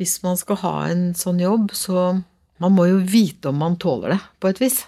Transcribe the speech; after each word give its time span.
Hvis 0.00 0.16
man 0.24 0.34
skal 0.34 0.58
ha 0.64 0.72
en 0.90 1.12
sånn 1.14 1.38
jobb, 1.38 1.70
så 1.70 2.16
man 2.62 2.74
må 2.74 2.88
jo 2.90 2.96
vite 2.98 3.52
om 3.52 3.60
man 3.62 3.76
tåler 3.78 4.16
det, 4.16 4.20
på 4.42 4.50
et 4.50 4.58
vis. 4.62 4.80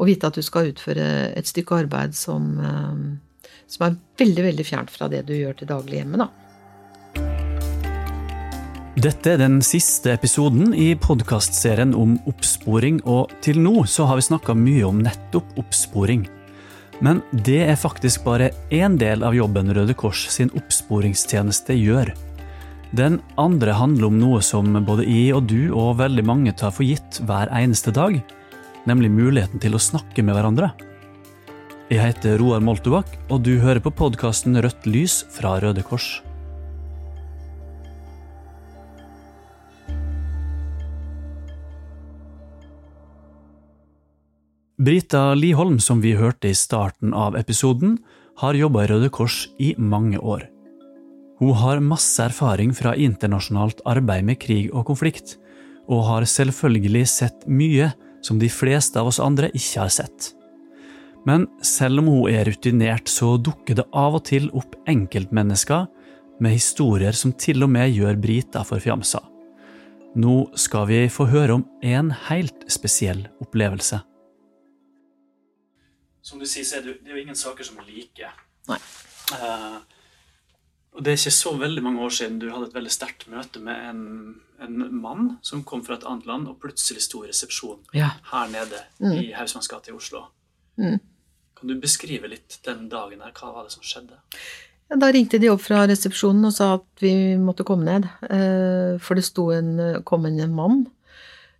Og 0.00 0.08
vite 0.08 0.30
at 0.30 0.38
du 0.38 0.42
skal 0.44 0.70
utføre 0.70 1.08
et 1.36 1.50
stykke 1.50 1.82
arbeid 1.84 2.16
som, 2.16 2.46
eh, 2.58 3.50
som 3.68 3.86
er 3.86 3.98
veldig, 4.18 4.46
veldig 4.48 4.64
fjernt 4.64 4.90
fra 4.90 5.10
det 5.12 5.26
du 5.28 5.34
gjør 5.36 5.58
til 5.58 5.68
daglig 5.68 6.00
hjemme, 6.00 6.24
da. 6.24 6.30
Dette 8.94 9.34
er 9.34 9.40
den 9.42 9.58
siste 9.60 10.14
episoden 10.14 10.72
i 10.72 10.94
podkastserien 10.94 11.92
om 11.98 12.16
oppsporing, 12.30 13.02
og 13.04 13.32
til 13.42 13.58
nå 13.60 13.84
så 13.90 14.06
har 14.08 14.16
vi 14.16 14.28
snakka 14.30 14.54
mye 14.56 14.86
om 14.88 15.02
nettopp 15.04 15.58
oppsporing. 15.60 16.24
Men 17.02 17.20
det 17.32 17.60
er 17.66 17.76
faktisk 17.76 18.24
bare 18.24 18.52
én 18.70 18.96
del 18.96 19.26
av 19.26 19.34
jobben 19.34 19.74
Røde 19.74 19.98
Kors 19.98 20.30
sin 20.30 20.48
oppsporingstjeneste 20.54 21.74
gjør. 21.76 22.14
Den 22.94 23.16
andre 23.34 23.72
handler 23.74 24.06
om 24.06 24.18
noe 24.20 24.38
som 24.44 24.68
både 24.86 25.02
jeg 25.08 25.32
og 25.34 25.48
du 25.50 25.72
og 25.74 25.96
veldig 25.98 26.22
mange 26.28 26.52
tar 26.54 26.70
for 26.76 26.86
gitt 26.86 27.16
hver 27.26 27.50
eneste 27.50 27.90
dag, 27.90 28.20
nemlig 28.86 29.10
muligheten 29.10 29.58
til 29.58 29.74
å 29.74 29.80
snakke 29.82 30.22
med 30.22 30.36
hverandre. 30.36 30.68
Jeg 31.90 31.98
heter 32.04 32.38
Roar 32.38 32.62
Moltubakk, 32.62 33.10
og 33.34 33.42
du 33.42 33.56
hører 33.58 33.82
på 33.82 33.90
podkasten 33.98 34.54
Rødt 34.62 34.86
lys 34.86 35.24
fra 35.34 35.56
Røde 35.64 35.82
Kors. 35.82 36.20
Brita 44.78 45.32
Liholm, 45.34 45.80
som 45.82 45.98
vi 46.04 46.14
hørte 46.14 46.52
i 46.52 46.54
starten 46.54 47.10
av 47.10 47.34
episoden, 47.34 47.98
har 48.38 48.54
jobba 48.54 48.86
i 48.86 48.94
Røde 48.94 49.10
Kors 49.10 49.48
i 49.58 49.74
mange 49.78 50.22
år. 50.22 50.53
Hun 51.40 51.56
har 51.58 51.82
masse 51.82 52.22
erfaring 52.22 52.70
fra 52.76 52.94
internasjonalt 52.94 53.82
arbeid 53.90 54.24
med 54.28 54.38
krig 54.42 54.70
og 54.72 54.86
konflikt, 54.90 55.36
og 55.90 56.06
har 56.08 56.26
selvfølgelig 56.28 57.04
sett 57.10 57.44
mye 57.50 57.90
som 58.24 58.38
de 58.40 58.48
fleste 58.48 59.00
av 59.00 59.10
oss 59.10 59.20
andre 59.20 59.50
ikke 59.52 59.82
har 59.82 59.92
sett. 59.92 60.30
Men 61.28 61.46
selv 61.64 62.02
om 62.02 62.08
hun 62.12 62.30
er 62.32 62.46
rutinert, 62.48 63.08
så 63.08 63.34
dukker 63.40 63.80
det 63.80 63.86
av 63.96 64.18
og 64.18 64.24
til 64.28 64.50
opp 64.56 64.76
enkeltmennesker 64.88 65.86
med 66.44 66.54
historier 66.54 67.16
som 67.16 67.32
til 67.32 67.64
og 67.64 67.72
med 67.72 67.92
gjør 67.94 68.18
Brita 68.20 68.64
forfjamsa. 68.66 69.22
Nå 70.20 70.34
skal 70.60 70.86
vi 70.90 71.00
få 71.10 71.26
høre 71.32 71.58
om 71.58 71.64
en 71.82 72.12
helt 72.28 72.66
spesiell 72.70 73.24
opplevelse. 73.42 73.98
Som 76.24 76.40
du 76.40 76.46
sier, 76.48 76.64
så 76.64 76.78
er 76.78 76.86
det, 76.86 77.00
er 77.04 77.16
jo 77.16 77.24
ingen 77.24 77.36
saker 77.36 77.66
som 77.66 77.80
er 77.82 77.88
like. 77.88 78.30
Nei. 78.70 78.78
Uh, 79.34 79.80
og 80.94 81.02
Det 81.02 81.10
er 81.12 81.16
ikke 81.18 81.30
så 81.34 81.52
veldig 81.58 81.82
mange 81.82 82.00
år 82.06 82.12
siden 82.14 82.38
du 82.38 82.50
hadde 82.52 82.68
et 82.68 82.74
veldig 82.76 82.92
sterkt 82.94 83.26
møte 83.30 83.58
med 83.60 83.88
en, 83.90 84.02
en, 84.62 84.76
mann 84.94 85.38
som 85.42 85.64
kom 85.66 85.82
fra 85.84 85.96
et 85.98 86.04
annet 86.06 86.26
land 86.30 86.46
og 86.48 86.60
plutselig 86.62 87.02
sto 87.02 87.24
i 87.24 87.28
resepsjon 87.32 87.80
Ja. 87.94 88.12
her 88.30 88.46
nede 88.52 88.78
Mm. 89.00 89.12
i 89.18 89.32
Hausmanns 89.32 89.68
gate 89.68 89.90
i 89.90 89.94
Oslo. 89.96 90.26
Mm. 90.78 91.00
Kan 91.58 91.68
du 91.68 91.80
beskrive 91.80 92.28
litt 92.30 92.58
den 92.64 92.88
dagen 92.88 93.20
her? 93.20 93.32
Hva 93.32 93.52
var 93.54 93.64
det 93.64 93.72
som 93.72 93.82
skjedde? 93.82 94.14
Ja, 94.90 94.96
Da 94.96 95.10
ringte 95.10 95.40
de 95.40 95.48
opp 95.50 95.60
fra 95.62 95.86
resepsjonen 95.86 96.44
og 96.46 96.52
sa 96.52 96.74
at 96.74 96.84
vi 97.00 97.36
måtte 97.36 97.64
komme 97.64 97.84
ned. 97.84 98.04
eh, 98.30 98.98
For 98.98 99.14
det 99.14 99.24
sto 99.24 99.50
en, 99.50 100.02
kom 100.04 100.26
en 100.26 100.54
mann 100.54 100.86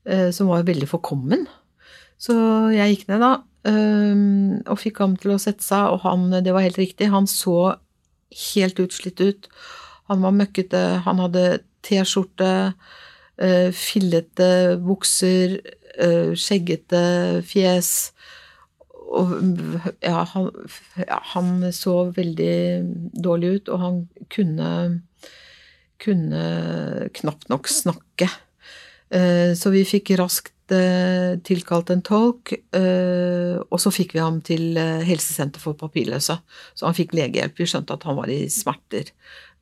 eh, 0.06 0.30
som 0.30 0.46
var 0.46 0.62
veldig 0.62 0.88
forkommen. 0.88 1.46
Så 2.18 2.34
jeg 2.72 2.96
gikk 2.98 3.08
ned 3.08 3.20
da 3.20 3.32
eh, 3.64 4.60
og 4.70 4.78
fikk 4.78 4.98
ham 4.98 5.16
til 5.16 5.32
å 5.32 5.38
sette 5.40 5.62
seg, 5.64 5.90
og 5.90 6.00
han, 6.04 6.30
det 6.44 6.52
var 6.52 6.60
helt 6.62 6.78
riktig, 6.78 7.10
han 7.10 7.26
så 7.26 7.76
helt 8.32 8.80
utslitt 8.80 9.20
ut. 9.20 9.48
Han 10.10 10.22
var 10.24 10.36
møkkete, 10.36 10.80
han 11.04 11.22
hadde 11.22 11.44
T-skjorte, 11.84 12.74
eh, 13.38 13.70
fillete 13.72 14.76
bukser, 14.80 15.60
eh, 15.98 16.32
skjeggete 16.36 17.42
fjes. 17.44 18.12
Og 19.14 19.34
ja 20.02 20.24
han, 20.24 20.50
ja, 20.98 21.20
han 21.34 21.72
så 21.72 22.10
veldig 22.16 23.12
dårlig 23.14 23.50
ut, 23.60 23.68
og 23.68 23.80
han 23.80 24.00
kunne, 24.32 24.70
kunne 26.02 26.42
knapt 27.14 27.48
nok 27.52 27.68
snakke. 27.70 28.30
Eh, 29.10 29.54
Så 29.54 29.70
vi 29.70 29.84
fikk 29.84 30.16
raskt 30.18 30.53
tilkalt 30.68 31.90
en 31.90 32.02
tolk, 32.02 32.52
eh, 32.72 33.58
og 33.68 33.80
så 33.82 33.90
fikk 33.92 34.14
vi 34.16 34.22
ham 34.22 34.40
til 34.44 34.76
eh, 34.80 35.02
helsesenter 35.04 35.60
for 35.60 35.74
papirløse. 35.74 36.38
Så 36.74 36.86
han 36.86 36.94
fikk 36.96 37.12
legehjelp. 37.12 37.58
Vi 37.58 37.66
skjønte 37.68 37.94
at 37.98 38.02
han 38.08 38.16
var 38.16 38.32
i 38.32 38.46
smerter 38.48 39.10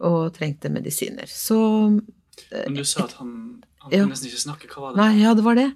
og 0.03 0.33
trengte 0.37 0.71
medisiner. 0.71 1.27
Så 1.27 1.59
Men 1.97 2.75
du 2.75 2.85
sa 2.85 3.05
at 3.05 3.13
han, 3.19 3.63
han 3.83 3.91
Ja. 3.93 4.03
kunne 4.05 4.15
nesten 4.15 4.31
ikke 4.31 4.45
snakke. 4.47 4.69
Hva 4.71 4.81
var 4.81 4.95
det? 4.95 5.01
Nei, 5.03 5.23
ja, 5.23 5.35
det 5.35 5.45
var 5.45 5.55
det. 5.59 5.69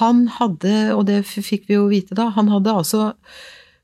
Han 0.00 0.26
hadde, 0.28 0.74
og 0.96 1.06
det 1.06 1.22
fikk 1.26 1.68
vi 1.68 1.74
jo 1.74 1.88
vite 1.92 2.14
da, 2.14 2.30
han 2.30 2.48
hadde 2.48 2.72
altså 2.72 3.12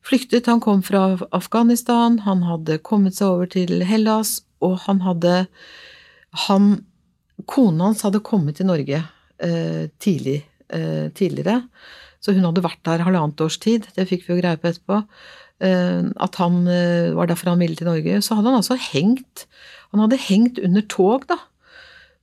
flyktet. 0.09 0.47
Han 0.47 0.61
kom 0.61 0.83
fra 0.83 1.19
Afghanistan, 1.33 2.21
han 2.25 2.43
hadde 2.49 2.79
kommet 2.81 3.15
seg 3.17 3.29
over 3.29 3.47
til 3.47 3.85
Hellas, 3.85 4.43
og 4.61 4.79
han 4.89 5.01
hadde 5.05 5.47
han, 6.49 6.85
Kona 7.47 7.85
hans 7.93 8.03
hadde 8.03 8.21
kommet 8.21 8.57
til 8.59 8.67
Norge 8.67 8.99
eh, 9.39 9.89
tidlig, 10.03 10.43
eh, 10.75 11.09
tidligere, 11.17 11.63
så 12.21 12.35
hun 12.35 12.47
hadde 12.49 12.65
vært 12.65 12.83
der 12.87 13.05
halvannet 13.07 13.41
års 13.45 13.61
tid. 13.63 13.87
Det 13.95 14.09
fikk 14.11 14.27
vi 14.27 14.35
jo 14.35 14.41
greie 14.41 14.59
på 14.59 14.71
etterpå. 14.73 15.03
Eh, 15.63 16.09
at 16.19 16.41
han 16.43 16.65
eh, 16.71 17.15
var 17.15 17.31
derfor 17.31 17.53
han 17.53 17.63
ville 17.63 17.79
til 17.79 17.91
Norge. 17.91 18.19
Så 18.25 18.39
hadde 18.39 18.51
han 18.51 18.61
altså 18.61 18.79
hengt 18.91 19.47
Han 19.89 20.03
hadde 20.03 20.19
hengt 20.21 20.59
under 20.61 20.83
tog, 20.85 21.23
da 21.31 21.39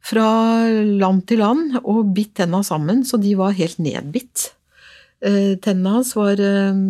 fra 0.06 0.26
land 0.70 1.24
til 1.30 1.42
land 1.42 1.80
og 1.82 2.12
bitt 2.16 2.36
tenna 2.40 2.62
sammen, 2.66 3.04
så 3.08 3.18
de 3.22 3.34
var 3.38 3.56
helt 3.58 3.80
nedbitt. 3.82 4.52
Eh, 5.26 5.56
Tennene 5.64 5.98
hans 5.98 6.14
var 6.18 6.42
eh, 6.42 6.82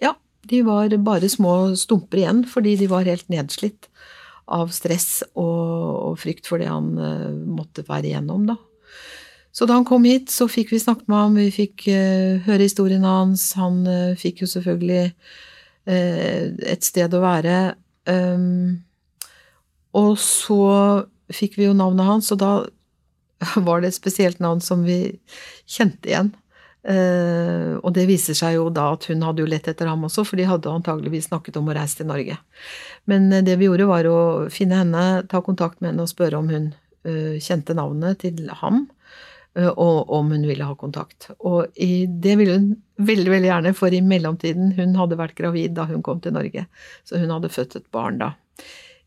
Ja, 0.00 0.14
de 0.48 0.62
var 0.66 0.94
bare 1.04 1.28
små 1.28 1.74
stumper 1.76 2.22
igjen, 2.22 2.44
fordi 2.48 2.76
de 2.80 2.88
var 2.90 3.08
helt 3.08 3.28
nedslitt 3.32 3.90
av 4.48 4.72
stress 4.72 5.26
og 5.36 6.16
frykt 6.22 6.48
for 6.48 6.62
det 6.62 6.70
han 6.70 6.94
eh, 6.96 7.28
måtte 7.58 7.84
være 7.88 8.12
igjennom, 8.12 8.48
da. 8.48 8.56
Så 9.52 9.66
da 9.66 9.78
han 9.78 9.86
kom 9.88 10.04
hit, 10.06 10.30
så 10.30 10.46
fikk 10.50 10.72
vi 10.74 10.80
snakket 10.82 11.08
med 11.10 11.18
ham, 11.18 11.38
vi 11.38 11.48
fikk 11.54 11.88
uh, 11.90 12.38
høre 12.46 12.66
historien 12.66 13.06
hans. 13.06 13.50
Han 13.58 13.80
uh, 13.88 14.16
fikk 14.18 14.44
jo 14.44 14.50
selvfølgelig 14.50 15.04
uh, 15.08 16.42
et 16.74 16.84
sted 16.86 17.14
å 17.16 17.22
være. 17.24 17.58
Um, 18.08 18.84
og 19.96 20.18
så 20.20 20.64
fikk 21.34 21.58
vi 21.58 21.68
jo 21.68 21.76
navnet 21.76 22.08
hans, 22.08 22.28
og 22.32 22.40
da 22.42 22.52
var 23.66 23.82
det 23.82 23.92
et 23.92 23.98
spesielt 23.98 24.42
navn 24.42 24.62
som 24.64 24.84
vi 24.86 25.00
kjente 25.68 26.10
igjen. 26.10 26.34
Uh, 26.88 27.76
og 27.82 27.90
det 27.96 28.06
viser 28.08 28.36
seg 28.38 28.54
jo 28.54 28.68
da 28.72 28.92
at 28.94 29.08
hun 29.10 29.24
hadde 29.26 29.42
jo 29.42 29.48
lett 29.50 29.66
etter 29.68 29.90
ham 29.90 30.06
også, 30.06 30.24
for 30.24 30.40
de 30.40 30.46
hadde 30.48 30.70
antageligvis 30.72 31.26
snakket 31.28 31.58
om 31.60 31.68
å 31.68 31.74
reise 31.76 31.98
til 31.98 32.08
Norge. 32.08 32.38
Men 33.10 33.28
det 33.44 33.58
vi 33.58 33.66
gjorde, 33.66 33.88
var 33.90 34.08
å 34.08 34.20
finne 34.52 34.84
henne, 34.84 35.08
ta 35.28 35.42
kontakt 35.44 35.82
med 35.82 35.92
henne 35.92 36.06
og 36.06 36.12
spørre 36.12 36.38
om 36.40 36.48
hun 36.52 36.70
uh, 37.08 37.36
kjente 37.42 37.76
navnet 37.76 38.22
til 38.22 38.46
ham, 38.62 38.86
og 39.66 40.10
om 40.14 40.30
hun 40.30 40.44
ville 40.46 40.64
ha 40.64 40.74
kontakt. 40.78 41.30
Og 41.40 41.66
det 41.74 42.34
ville 42.38 42.54
hun 42.58 42.68
veldig, 42.98 43.30
veldig 43.32 43.48
gjerne, 43.50 43.72
for 43.74 43.94
i 43.94 44.00
mellomtiden 44.04 44.72
Hun 44.76 44.94
hadde 44.98 45.18
vært 45.18 45.34
gravid 45.38 45.74
da 45.74 45.84
hun 45.90 46.02
kom 46.02 46.20
til 46.20 46.32
Norge, 46.36 46.66
så 47.04 47.18
hun 47.18 47.30
hadde 47.34 47.50
født 47.50 47.76
et 47.80 47.88
barn 47.94 48.18
da 48.22 48.32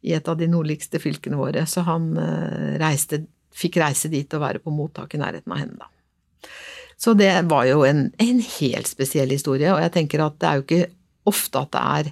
i 0.03 0.13
et 0.17 0.27
av 0.27 0.37
de 0.39 0.47
nordligste 0.49 0.97
fylkene 0.99 1.37
våre, 1.37 1.61
så 1.69 1.83
han 1.85 2.07
eh, 2.17 2.77
reiste, 2.81 3.19
fikk 3.53 3.75
reise 3.77 4.09
dit 4.09 4.33
og 4.33 4.41
være 4.41 4.59
på 4.63 4.71
mottak 4.73 5.13
i 5.13 5.19
nærheten 5.21 5.51
av 5.53 5.59
henne, 5.61 5.77
da. 5.77 6.49
Så 6.97 7.13
det 7.17 7.29
var 7.49 7.65
jo 7.69 7.83
en, 7.85 8.07
en 8.21 8.39
helt 8.59 8.89
spesiell 8.89 9.29
historie, 9.29 9.69
og 9.73 9.79
jeg 9.81 9.93
tenker 9.93 10.23
at 10.25 10.39
det 10.41 10.49
er 10.49 10.57
jo 10.59 10.65
ikke 10.65 10.87
ofte 11.29 11.61
at 11.61 11.71
det 11.75 11.83
er 11.83 12.11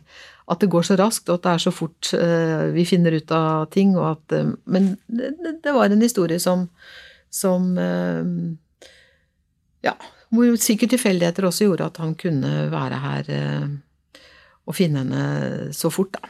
at 0.49 0.61
det 0.63 0.69
går 0.73 0.85
så 0.87 0.95
raskt, 0.97 1.27
og 1.29 1.35
at 1.39 1.43
det 1.45 1.51
er 1.55 1.61
så 1.65 1.73
fort 1.73 2.07
eh, 2.17 2.69
vi 2.73 2.85
finner 2.89 3.13
ut 3.17 3.31
av 3.37 3.67
ting, 3.73 3.91
og 3.97 4.05
at 4.15 4.33
eh, 4.37 4.47
Men 4.65 4.95
det- 5.07 5.59
det 5.63 5.73
var 5.75 5.89
en 5.93 6.01
historie 6.01 6.39
som, 6.41 6.67
som 7.29 7.77
eh, 7.77 8.25
Ja, 9.85 9.95
hvor 10.29 10.57
sikkert 10.61 10.93
tilfeldigheter 10.93 11.47
også 11.47 11.69
gjorde 11.69 11.87
at 11.89 12.01
han 12.01 12.15
kunne 12.19 12.67
være 12.73 12.99
her 13.05 13.31
eh, 13.33 13.69
og 14.69 14.77
finne 14.77 15.01
henne 15.05 15.73
så 15.73 15.89
fort, 15.93 16.13
da. 16.13 16.29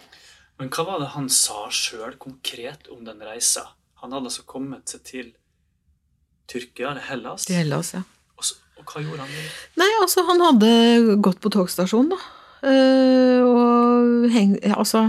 Men 0.60 0.72
hva 0.76 0.86
var 0.88 1.02
det 1.02 1.14
han 1.16 1.28
sa 1.32 1.68
sjøl 1.72 2.18
konkret 2.20 2.88
om 2.92 3.04
den 3.08 3.22
reisa? 3.24 3.66
Han 4.04 4.16
hadde 4.16 4.32
altså 4.32 4.46
kommet 4.48 4.92
seg 4.92 5.04
til 5.08 5.30
Tyrkia, 6.50 6.94
eller 6.94 7.06
Hellas. 7.08 7.46
Til 7.48 7.60
Hellas, 7.60 7.94
ja. 7.96 8.04
Og, 8.40 8.46
så, 8.48 8.58
og 8.80 8.88
hva 8.88 9.04
gjorde 9.04 9.24
han? 9.24 9.48
Nei, 9.80 9.90
altså, 10.02 10.24
han 10.28 10.44
hadde 10.44 10.70
gått 11.24 11.42
på 11.44 11.52
togstasjonen, 11.54 12.16
da. 12.16 12.20
Eh, 12.68 13.44
og 13.46 14.28
heng... 14.34 14.58
Altså 14.76 15.06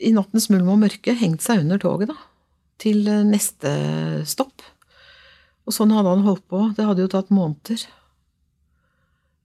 I 0.00 0.14
nattens 0.16 0.48
mulm 0.52 0.70
og 0.72 0.80
mørke 0.80 1.12
hengt 1.20 1.44
seg 1.44 1.64
under 1.64 1.80
toget, 1.80 2.12
da. 2.12 2.29
Til 2.80 3.04
neste 3.28 3.70
stopp. 4.28 4.64
Og 5.68 5.74
sånn 5.76 5.92
hadde 5.94 6.12
han 6.16 6.26
holdt 6.26 6.46
på. 6.50 6.64
Det 6.76 6.86
hadde 6.86 7.04
jo 7.04 7.10
tatt 7.12 7.32
måneder. 7.34 7.84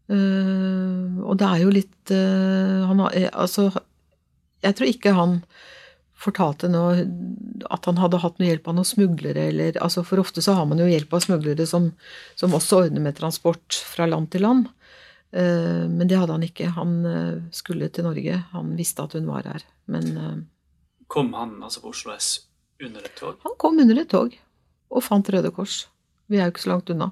Uh, 0.06 1.18
og 1.26 1.40
det 1.42 1.48
er 1.50 1.62
jo 1.64 1.72
litt 1.74 2.12
uh, 2.14 2.84
han 2.86 3.00
eh, 3.08 3.26
Altså, 3.34 3.72
jeg 4.62 4.78
tror 4.78 4.90
ikke 4.92 5.14
han 5.18 5.40
fortalte 6.22 6.70
noe 6.70 7.08
at 7.74 7.90
han 7.90 7.98
hadde 7.98 8.20
hatt 8.22 8.38
noe 8.38 8.52
hjelp 8.52 8.70
av 8.70 8.78
noen 8.78 8.86
smuglere, 8.88 9.48
eller 9.50 9.80
altså 9.82 10.04
For 10.06 10.22
ofte 10.22 10.44
så 10.46 10.54
har 10.58 10.70
man 10.70 10.78
jo 10.82 10.86
hjelp 10.88 11.18
av 11.18 11.26
smuglere 11.26 11.66
som, 11.70 11.90
som 12.38 12.54
også 12.54 12.84
ordner 12.86 13.02
med 13.04 13.18
transport 13.18 13.82
fra 13.90 14.08
land 14.10 14.30
til 14.34 14.46
land. 14.46 14.70
Men 15.36 16.08
det 16.08 16.16
hadde 16.16 16.38
han 16.38 16.46
ikke. 16.48 16.70
Han 16.78 16.96
skulle 17.54 17.92
til 17.92 18.08
Norge. 18.08 18.40
Han 18.56 18.72
visste 18.80 19.04
at 19.04 19.18
hun 19.20 19.28
var 19.28 19.50
her. 19.50 19.66
Men 19.92 20.46
Kom 21.12 21.34
han 21.36 21.58
altså 21.60 21.84
på 21.84 21.92
Oslo 21.92 22.16
S 22.16 22.38
under 22.84 23.06
et 23.06 23.16
tog? 23.20 23.38
Han 23.44 23.56
kom 23.58 23.80
under 23.80 24.02
et 24.02 24.10
tog 24.10 24.36
og 24.96 25.04
fant 25.04 25.30
Røde 25.30 25.52
Kors. 25.54 25.86
Vi 26.32 26.40
er 26.40 26.48
jo 26.48 26.56
ikke 26.56 26.66
så 26.66 26.74
langt 26.74 26.92
unna. 26.94 27.12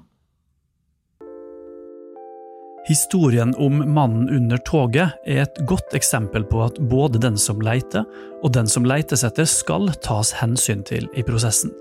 Historien 2.84 3.54
om 3.56 3.78
mannen 3.96 4.28
under 4.28 4.60
toget 4.68 5.14
er 5.24 5.40
et 5.46 5.60
godt 5.68 5.94
eksempel 5.96 6.44
på 6.44 6.60
at 6.66 6.76
både 6.90 7.20
den 7.22 7.38
som 7.40 7.62
leiter, 7.64 8.04
og 8.44 8.52
den 8.52 8.68
som 8.68 8.84
leites 8.84 9.24
etter, 9.24 9.48
skal 9.48 9.88
tas 10.04 10.34
hensyn 10.36 10.84
til 10.84 11.08
i 11.16 11.24
prosessen. 11.24 11.72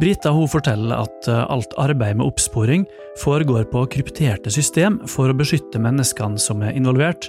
Brita 0.00 0.32
hun 0.32 0.48
forteller 0.48 1.02
at 1.02 1.28
eh, 1.28 1.42
alt 1.52 1.74
arbeid 1.76 2.16
med 2.16 2.30
oppsporing 2.30 2.86
foregår 3.20 3.66
på 3.68 3.84
krypterte 3.92 4.48
system 4.54 4.96
for 5.04 5.28
å 5.28 5.36
beskytte 5.36 5.82
menneskene 5.82 6.40
som 6.40 6.64
er 6.64 6.72
involvert. 6.78 7.28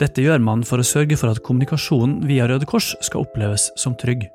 Dette 0.00 0.24
gjør 0.24 0.40
man 0.40 0.64
for 0.64 0.80
å 0.80 0.88
sørge 0.88 1.18
for 1.20 1.28
at 1.34 1.42
kommunikasjonen 1.44 2.22
via 2.30 2.48
Røde 2.48 2.70
Kors 2.70 2.94
skal 3.04 3.26
oppleves 3.26 3.68
som 3.76 3.98
trygg. 3.98 4.30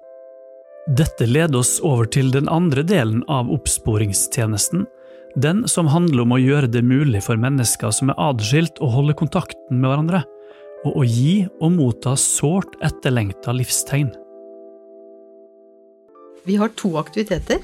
Dette 0.83 1.24
leder 1.24 1.62
oss 1.62 1.77
over 1.80 2.09
til 2.12 2.27
den 2.33 2.50
andre 2.51 2.81
delen 2.83 3.21
av 3.31 3.47
oppsporingstjenesten, 3.56 4.83
den 5.39 5.62
som 5.71 5.88
handler 5.88 6.25
om 6.25 6.33
å 6.35 6.39
gjøre 6.41 6.68
det 6.68 6.81
mulig 6.83 7.21
for 7.24 7.39
mennesker 7.39 7.94
som 7.95 8.12
er 8.12 8.19
adskilt, 8.19 8.81
å 8.83 8.89
holde 8.91 9.15
kontakten 9.15 9.80
med 9.80 9.88
hverandre, 9.88 10.21
og 10.83 10.97
å 11.00 11.06
gi 11.07 11.45
og 11.63 11.71
motta 11.77 12.18
sårt 12.19 12.75
etterlengta 12.83 13.56
livstegn. 13.56 14.12
Vi 16.44 16.59
har 16.59 16.74
to 16.75 16.97
aktiviteter. 17.00 17.63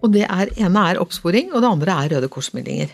og 0.00 0.14
Det 0.16 0.24
er, 0.24 0.48
ene 0.56 0.88
er 0.88 1.02
oppsporing, 1.02 1.52
og 1.52 1.60
det 1.60 1.68
andre 1.68 1.92
er 1.92 2.14
Røde 2.14 2.32
Kors-meldinger. 2.32 2.88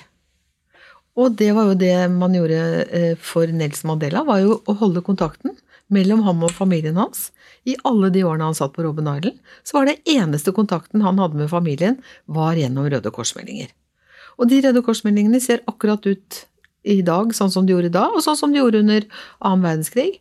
Og 1.14 1.38
det 1.38 1.52
var 1.54 1.70
jo 1.70 1.78
det 1.78 1.94
man 2.10 2.34
gjorde 2.34 2.62
eh, 2.90 3.12
for 3.14 3.46
Nelson 3.46 3.92
Mandela, 3.92 4.24
var 4.26 4.42
jo 4.42 4.58
å 4.66 4.74
holde 4.82 5.06
kontakten 5.06 5.53
mellom 5.94 6.24
ham 6.26 6.42
og 6.46 6.52
familien 6.54 6.98
hans. 7.00 7.28
I 7.64 7.76
alle 7.88 8.10
de 8.12 8.24
årene 8.26 8.50
han 8.50 8.56
satt 8.58 8.74
på 8.74 8.84
Robben 8.84 9.08
Island, 9.08 9.38
så 9.64 9.78
var 9.78 9.88
det 9.88 10.00
eneste 10.10 10.52
kontakten 10.56 11.04
han 11.04 11.20
hadde 11.22 11.38
med 11.40 11.52
familien, 11.52 12.00
var 12.26 12.58
gjennom 12.58 12.90
Røde 12.90 13.12
Kors-meldinger. 13.14 13.70
Og 14.38 14.50
de 14.50 14.60
Røde 14.64 14.82
Kors-meldingene 14.84 15.40
ser 15.42 15.62
akkurat 15.70 16.04
ut 16.06 16.44
i 16.84 17.00
dag 17.06 17.32
sånn 17.36 17.52
som 17.52 17.64
de 17.64 17.72
gjorde 17.72 17.94
da, 17.94 18.08
og 18.12 18.24
sånn 18.24 18.38
som 18.38 18.52
de 18.52 18.60
gjorde 18.60 18.82
under 18.84 19.06
annen 19.40 19.64
verdenskrig. 19.64 20.18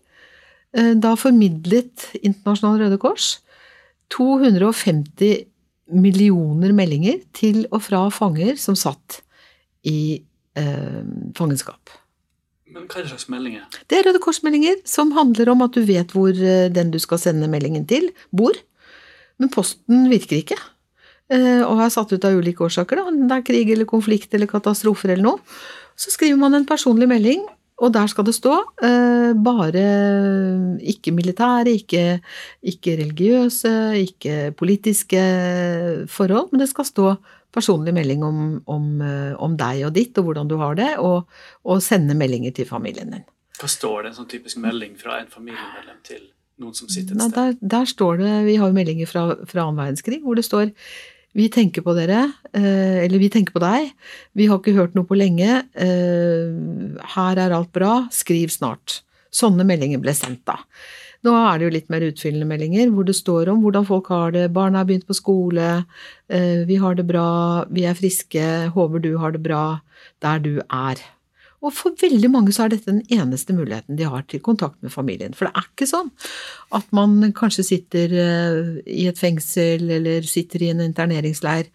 Eh, 0.74 0.94
da 0.98 1.16
formidlet 1.20 2.08
Internasjonal 2.22 2.80
Røde 2.86 3.00
Kors 3.02 3.36
250 4.14 5.44
millioner 5.94 6.72
meldinger 6.75 7.20
til 7.36 7.66
og 7.70 7.81
fra 7.86 8.06
fanger 8.14 8.56
som 8.62 8.78
satt 8.80 9.20
i 9.90 10.24
eh, 10.58 11.04
fangenskap. 11.38 11.92
Men 12.74 12.88
hva 12.90 13.00
er 13.00 13.06
det 13.06 13.14
slags 13.14 13.30
meldinger? 13.30 13.66
Det 13.90 14.00
er 14.00 14.08
Røde 14.08 14.20
Kors-meldinger 14.24 14.80
som 14.90 15.12
handler 15.14 15.52
om 15.54 15.62
at 15.66 15.75
du 15.78 15.84
vet 15.86 16.14
hvor 16.16 16.34
eh, 16.34 16.70
den 16.74 16.90
du 16.94 16.98
skal 17.02 17.22
sende 17.22 17.50
meldingen 17.52 17.86
til, 17.90 18.10
bor. 18.34 18.58
Men 19.42 19.52
posten 19.54 20.08
virker 20.10 20.40
ikke. 20.40 20.58
Eh, 21.34 21.62
og 21.62 21.84
er 21.84 21.94
satt 21.94 22.12
ut 22.16 22.25
av 22.25 22.40
ulike 22.40 22.66
årsaker. 22.66 23.00
Da. 23.00 23.14
Det 23.14 23.38
er 23.38 23.46
krig 23.46 23.74
eller 23.75 23.90
konflikt 23.90 24.34
eller 24.34 24.50
katastrofer 24.50 25.14
eller 25.14 25.28
noe. 25.28 25.60
Så 26.00 26.16
skriver 26.16 26.40
man 26.42 26.58
en 26.58 26.66
personlig 26.66 27.08
melding, 27.12 27.46
og 27.81 27.94
der 27.94 28.10
skal 28.12 28.25
det 28.28 28.36
stå 28.38 28.54
eh, 28.86 29.31
bare 29.44 29.84
ikke 30.94 31.14
militære, 31.16 31.74
ikke, 31.74 32.04
ikke 32.62 32.98
religiøse, 33.00 33.74
ikke 33.98 34.52
politiske 34.58 35.24
forhold, 36.12 36.52
men 36.52 36.62
det 36.62 36.70
skal 36.70 36.86
stå 36.86 37.08
personlig 37.54 37.94
melding 37.94 38.24
om, 38.25 38.44
om, 38.70 38.90
eh, 39.02 39.34
om, 39.42 39.58
deg 39.58 39.86
og 39.88 39.94
ditt, 39.98 40.18
og 40.18 40.30
hvordan 40.30 40.50
du 40.50 40.58
har 40.62 40.78
det, 40.78 40.92
og, 41.02 41.30
og, 41.64 41.81
sende 41.86 42.18
meldinger 42.18 42.54
til 42.56 42.70
familien 42.70 43.14
din. 43.14 43.25
Hva 43.60 43.70
står 43.70 44.04
det 44.04 44.12
en 44.12 44.20
sånn 44.22 44.30
typisk 44.31 44.62
melding 44.62 44.96
fra 45.00 45.20
en 45.22 45.30
familiemedlem 45.31 46.00
til 46.06 46.24
noen 46.62 46.78
som 46.78 46.90
sitter 46.90 47.18
et 47.18 47.25
sted? 47.25 47.36
Der, 47.38 47.58
der, 47.75 47.90
står 47.90 48.22
det, 48.22 48.31
Vi 48.48 48.58
har 48.62 48.70
jo 48.70 48.78
meldinger 48.78 49.10
fra, 49.10 49.25
fra 49.50 49.68
annen 49.68 49.81
verdenskrig 49.81 50.22
hvor 50.24 50.38
det 50.38 50.46
står 50.48 50.72
vi 51.34 51.48
tenker 51.50 51.82
på 51.82 51.96
dere, 51.98 52.28
eh, 52.54 53.04
eller 53.06 53.22
vi 53.22 53.30
tenker 53.34 53.56
på 53.56 53.62
deg. 53.64 53.90
Vi 54.38 54.46
har 54.50 54.60
ikke 54.60 54.76
hørt 54.78 54.94
noe 54.94 55.08
på 55.10 55.18
lenge. 55.18 55.64
Eh, 55.74 56.54
her 57.16 57.42
er 57.42 57.56
alt 57.56 57.72
bra. 57.74 58.08
Skriv 58.14 58.54
snart. 58.54 59.02
Sånne 59.34 59.66
meldinger 59.66 60.02
ble 60.02 60.14
sendt 60.14 60.46
da. 60.46 60.60
Nå 61.24 61.34
er 61.40 61.58
det 61.58 61.66
jo 61.66 61.74
litt 61.74 61.90
mer 61.90 62.04
utfyllende 62.06 62.46
meldinger 62.46 62.92
hvor 62.92 63.08
det 63.08 63.16
står 63.16 63.50
om 63.50 63.64
hvordan 63.64 63.88
folk 63.88 64.12
har 64.14 64.34
det. 64.36 64.52
Barna 64.54 64.82
har 64.82 64.90
begynt 64.90 65.08
på 65.08 65.18
skole. 65.18 65.86
Eh, 66.30 66.62
vi 66.70 66.78
har 66.78 66.96
det 67.00 67.08
bra. 67.10 67.66
Vi 67.72 67.88
er 67.88 67.98
friske. 67.98 68.70
Håper 68.76 69.02
du 69.02 69.16
har 69.18 69.34
det 69.34 69.42
bra 69.42 69.82
der 70.22 70.44
du 70.44 70.60
er. 70.70 71.02
Og 71.63 71.71
for 71.71 71.95
veldig 72.00 72.30
mange 72.31 72.54
så 72.56 72.65
er 72.65 72.74
dette 72.74 72.92
den 72.92 73.04
eneste 73.13 73.56
muligheten 73.56 73.95
de 74.00 74.07
har 74.10 74.25
til 74.27 74.42
kontakt 74.44 74.81
med 74.83 74.92
familien. 74.92 75.36
For 75.38 75.48
det 75.48 75.56
er 75.56 75.69
ikke 75.69 75.88
sånn 75.88 76.12
at 76.75 76.89
man 76.95 77.31
kanskje 77.38 77.65
sitter 77.69 78.15
eh, 78.19 78.60
i 78.92 79.07
et 79.07 79.19
fengsel 79.19 79.88
eller 80.00 80.27
sitter 80.27 80.65
i 80.65 80.74
en 80.74 80.83
interneringsleir. 80.83 81.71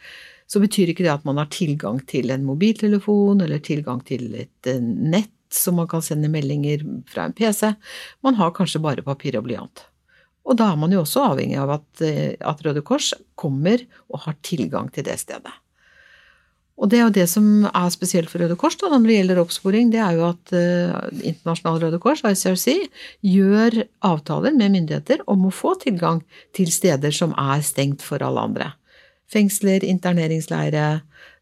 Så 0.48 0.60
betyr 0.60 0.92
ikke 0.92 1.06
det 1.06 1.14
at 1.14 1.26
man 1.28 1.40
har 1.40 1.48
tilgang 1.52 2.02
til 2.08 2.32
en 2.32 2.44
mobiltelefon 2.44 3.40
eller 3.44 3.64
tilgang 3.64 4.04
til 4.08 4.28
et 4.44 4.68
eh, 4.68 4.80
nett 4.82 5.32
som 5.48 5.78
man 5.80 5.88
kan 5.88 6.04
sende 6.04 6.28
meldinger 6.28 6.84
fra 7.08 7.24
en 7.24 7.36
PC. 7.36 7.72
Man 8.24 8.36
har 8.36 8.52
kanskje 8.56 8.82
bare 8.84 9.04
papir 9.06 9.38
og 9.40 9.46
blyant. 9.48 9.86
Og 10.48 10.56
da 10.56 10.70
er 10.72 10.80
man 10.80 10.92
jo 10.92 11.02
også 11.02 11.30
avhengig 11.32 11.56
av 11.60 11.72
at, 11.78 11.88
eh, 12.04 12.36
at 12.40 12.60
Røde 12.64 12.84
Kors 12.84 13.14
kommer 13.40 13.80
og 14.08 14.24
har 14.26 14.36
tilgang 14.44 14.92
til 14.92 15.08
det 15.08 15.16
stedet. 15.20 15.52
Og 16.78 16.90
det 16.90 16.98
er 16.98 17.06
jo 17.08 17.14
det 17.14 17.26
som 17.30 17.66
er 17.66 17.88
spesielt 17.90 18.30
for 18.30 18.42
Røde 18.42 18.54
Kors 18.58 18.76
da, 18.78 18.90
når 18.92 19.06
det 19.08 19.16
gjelder 19.16 19.40
oppsporing, 19.42 19.90
det 19.90 19.98
er 20.02 20.14
jo 20.14 20.26
at 20.28 20.52
uh, 20.54 21.08
Internasjonal 21.26 21.80
Røde 21.82 21.98
Kors, 22.02 22.22
ICRC, 22.22 22.86
gjør 23.26 23.80
avtaler 24.06 24.54
med 24.54 24.76
myndigheter 24.76 25.24
om 25.30 25.48
å 25.48 25.54
få 25.54 25.74
tilgang 25.82 26.22
til 26.56 26.70
steder 26.70 27.14
som 27.14 27.34
er 27.34 27.64
stengt 27.66 28.04
for 28.06 28.22
alle 28.22 28.46
andre. 28.46 28.70
Fengsler, 29.28 29.82
interneringsleire, 29.90 30.86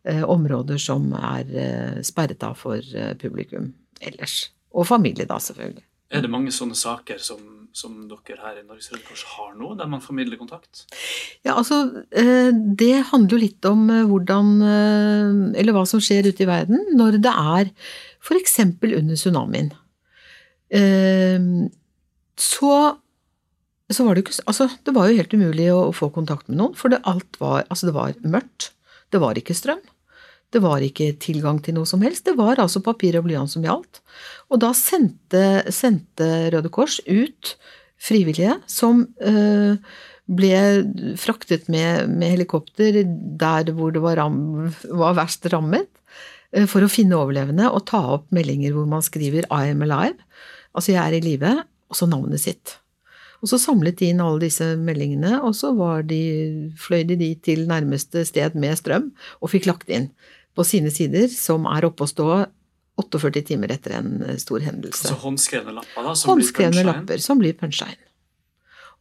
uh, 0.09 0.25
områder 0.25 0.81
som 0.81 1.13
er 1.21 1.53
uh, 1.53 1.99
sperret 2.07 2.47
av 2.47 2.57
for 2.63 2.81
publikum 3.21 3.75
ellers. 4.01 4.47
Og 4.73 4.89
familie, 4.89 5.29
da, 5.29 5.37
selvfølgelig. 5.41 5.85
Er 6.07 6.23
det 6.23 6.31
mange 6.31 6.53
sånne 6.55 6.77
saker 6.79 7.19
som, 7.23 7.41
som 7.75 7.95
dere 8.07 8.39
her 8.39 8.61
i 8.61 8.65
Norges 8.67 8.93
Røde 8.93 9.03
Kors 9.09 9.25
har 9.33 9.57
nå, 9.59 9.73
der 9.79 9.89
man 9.91 10.03
formidler 10.05 10.39
kontakt? 10.39 10.85
Ja, 11.43 11.57
altså, 11.57 12.05
eh, 12.15 12.53
Det 12.55 13.09
handler 13.11 13.35
jo 13.35 13.41
litt 13.43 13.67
om 13.67 13.89
eh, 13.91 14.05
hvordan 14.07 14.53
eh, 14.63 15.59
Eller 15.59 15.75
hva 15.75 15.83
som 15.89 16.03
skjer 16.03 16.29
ute 16.31 16.47
i 16.47 16.49
verden 16.49 16.85
når 16.95 17.19
det 17.25 17.33
er 17.33 17.73
f.eks. 18.23 18.55
under 18.63 19.19
tsunamien. 19.19 19.75
Så, 22.37 22.71
så 23.87 24.07
var 24.07 24.17
det 24.17 24.25
ikke 24.25 24.43
Altså, 24.51 24.67
det 24.83 24.95
var 24.97 25.07
jo 25.07 25.19
helt 25.21 25.37
umulig 25.39 25.69
å 25.71 25.93
få 25.95 26.09
kontakt 26.15 26.49
med 26.51 26.59
noen, 26.59 26.75
for 26.75 26.91
det, 26.91 27.05
alt 27.07 27.39
var, 27.39 27.63
altså 27.71 27.91
det 27.91 27.95
var 27.95 28.17
mørkt. 28.27 28.73
Det 29.15 29.23
var 29.23 29.39
ikke 29.39 29.55
strøm. 29.55 29.83
Det 30.55 30.63
var 30.63 30.85
ikke 30.85 31.11
tilgang 31.23 31.59
til 31.65 31.77
noe 31.77 31.89
som 31.89 32.03
helst. 32.07 32.25
Det 32.29 32.37
var 32.39 32.61
altså 32.63 32.83
papir 32.85 33.19
og 33.19 33.27
blyant 33.27 33.51
som 33.51 33.65
gjaldt. 33.67 34.01
Og 34.53 34.61
da 34.63 34.71
sendte, 34.77 35.67
sendte, 35.75 36.29
Røde 36.55 36.71
Kors 36.73 37.01
ut 37.07 37.57
frivillige 38.07 38.55
som 38.71 39.05
øh, 39.25 39.77
ble 40.27 40.61
fraktet 41.19 41.69
med, 41.73 42.11
med, 42.11 42.31
helikopter 42.35 43.03
der 43.03 43.73
hvor 43.75 43.95
det 43.95 44.03
var, 44.05 44.19
ram, 44.21 44.39
var 44.91 45.17
verst 45.19 45.47
rammet, 45.53 45.89
øh, 46.55 46.67
for 46.71 46.85
å 46.85 46.93
finne 46.93 47.19
overlevende 47.19 47.71
og 47.71 47.87
ta 47.91 48.03
opp 48.19 48.31
meldinger 48.35 48.75
hvor 48.77 48.89
man 48.91 49.05
skriver 49.05 49.49
'I 49.51 49.73
am 49.73 49.83
alive', 49.87 50.21
altså 50.75 50.93
'jeg 50.93 51.03
er 51.03 51.19
i 51.19 51.25
live', 51.25 51.63
og 51.91 51.97
så 51.97 52.07
navnet 52.07 52.41
sitt. 52.43 52.79
Og 53.47 53.51
så 53.53 53.61
samlet 53.63 54.01
de 54.01 54.09
inn 54.11 54.19
alle 54.19 54.43
disse 54.43 54.67
meldingene, 54.75 55.37
og 55.47 55.53
så 55.55 55.71
de, 56.03 56.19
fløy 56.83 57.05
de 57.07 57.15
de 57.21 57.29
til 57.39 57.63
nærmeste 57.71 58.25
sted 58.27 58.57
med 58.59 58.75
strøm 58.81 59.13
og 59.39 59.53
fikk 59.53 59.69
lagt 59.71 59.93
inn 59.93 60.09
på 60.59 60.65
sine 60.67 60.91
sider, 60.91 61.29
som 61.31 61.69
er 61.71 61.87
oppe 61.87 62.03
å 62.03 62.11
stå 62.11 62.27
48 62.99 63.45
timer 63.53 63.71
etter 63.77 63.95
en 64.01 64.25
eh, 64.25 64.35
stor 64.43 64.65
hendelse. 64.67 65.13
Så 65.13 65.21
håndskrevne 65.23 65.77
lapper 65.77 66.09
da, 66.09 66.17
som 66.19 66.33
håndskrevne 66.33 66.81
blir 66.81 66.89
lapper 66.91 67.23
som 67.23 67.39
blir 67.39 67.55
inn. 67.55 68.03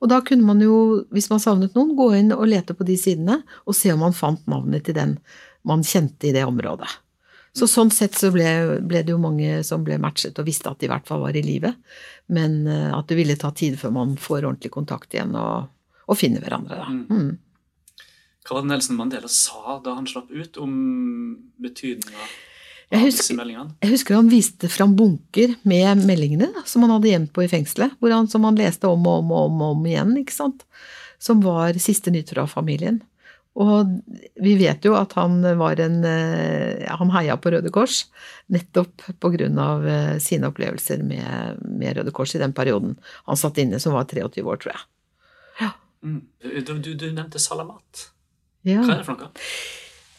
Og 0.03 0.11
da 0.11 0.19
kunne 0.21 0.45
man 0.45 0.61
jo, 0.61 1.07
hvis 1.15 1.31
man 1.31 1.41
savnet 1.41 1.73
noen, 1.73 1.95
gå 1.97 2.11
inn 2.19 2.29
og 2.35 2.45
lete 2.51 2.75
på 2.77 2.85
de 2.85 2.99
sidene 2.99 3.39
og 3.65 3.73
se 3.73 3.89
om 3.95 4.03
man 4.05 4.13
fant 4.13 4.45
navnet 4.51 4.85
til 4.85 4.99
den 4.99 5.17
man 5.65 5.81
kjente 5.81 6.29
i 6.29 6.35
det 6.35 6.45
området. 6.45 6.91
Så 7.55 7.69
sånn 7.71 7.91
sett 7.93 8.17
så 8.19 8.33
ble, 8.35 8.50
ble, 8.83 9.01
det 9.05 9.13
jo 9.13 9.21
mange 9.21 9.62
som 9.63 9.83
ble 9.85 9.95
matchet 10.01 10.35
og 10.41 10.47
visste 10.47 10.67
at 10.67 10.81
de 10.81 10.89
i 10.89 10.91
hvert 10.91 11.07
fall 11.07 11.21
var 11.24 11.38
i 11.39 11.43
live, 11.45 11.71
men 12.35 12.65
eh, 12.67 12.91
at 12.91 13.07
det 13.07 13.15
ville 13.15 13.38
ta 13.39 13.53
tid 13.55 13.77
før 13.79 13.93
man 13.95 14.17
får 14.19 14.41
ordentlig 14.41 14.74
kontakt 14.74 15.15
igjen 15.15 15.31
og, 15.39 15.69
og 16.03 16.19
finner 16.19 16.43
hverandre. 16.43 16.81
da. 16.81 16.89
Mm. 16.91 17.29
Hva 18.45 18.57
var 18.57 18.65
det 18.65 18.74
Nelson 18.74 19.00
Mandela 19.00 19.29
sa 19.31 19.79
da 19.85 19.95
han 19.95 20.09
slapp 20.09 20.29
ut, 20.29 20.59
om 20.62 20.74
betydninga 21.63 22.27
Jeg 22.91 23.01
husker-? 23.07 23.39
Jeg 23.81 23.89
husker 23.89 24.19
han 24.19 24.29
viste 24.29 24.69
fram 24.69 24.93
bunker 25.00 25.55
med 25.65 26.03
meldingene 26.05 26.51
som 26.69 26.85
han 26.85 26.93
hadde 26.93 27.09
gjemt 27.09 27.33
på 27.33 27.47
i 27.47 27.50
fengselet. 27.50 27.95
Hvor 27.97 28.13
han, 28.13 28.29
som 28.29 28.45
han 28.45 28.59
leste 28.59 28.91
om 28.91 29.07
og 29.09 29.24
om 29.24 29.33
og 29.33 29.47
om, 29.47 29.63
og 29.65 29.79
om 29.79 29.89
igjen. 29.89 30.13
ikke 30.21 30.35
sant? 30.35 30.62
Som 31.17 31.41
var 31.41 31.79
siste 31.81 32.13
nytt 32.13 32.35
fra 32.35 32.45
familien. 32.51 33.01
Og 33.55 33.91
vi 34.43 34.55
vet 34.59 34.83
jo 34.83 34.97
at 35.00 35.13
han 35.15 35.38
var 35.55 35.79
en 35.79 36.01
eh, 36.03 36.83
Han 37.00 37.13
heia 37.13 37.38
på 37.39 37.53
Røde 37.53 37.71
Kors 37.71 38.01
nettopp 38.51 39.05
pga. 39.24 39.47
eh, 39.47 40.17
sine 40.19 40.50
opplevelser 40.51 41.03
med, 41.07 41.62
med 41.63 41.97
Røde 41.97 42.12
Kors 42.12 42.35
i 42.35 42.41
den 42.41 42.53
perioden 42.53 42.97
han 43.25 43.39
satt 43.39 43.57
inne, 43.63 43.79
som 43.79 43.95
var 43.95 44.09
23 44.12 44.43
år, 44.43 44.59
tror 44.59 44.75
jeg. 44.75 44.83
Mm. 46.05 46.21
Du, 46.41 46.74
du, 46.79 46.93
du 46.93 47.07
nevnte 47.09 47.39
Salamat. 47.41 48.09
Ja. 48.65 48.83
Hva 48.83 48.93
er 48.93 49.01
det 49.01 49.07
for 49.07 49.17
noe? 49.17 49.31